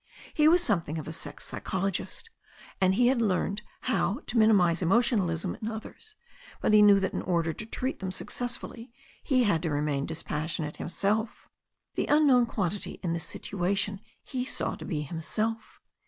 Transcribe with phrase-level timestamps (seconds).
[0.33, 2.31] He was something of a sex psy chologist,
[2.81, 6.15] and he had learned how to minimise emotionalism in others,
[6.59, 8.91] but he knew that in order to treat them success fully
[9.21, 11.47] he had to remain dispassionate himself.
[11.93, 15.79] The unknown quantity in this situation he saw to be him self.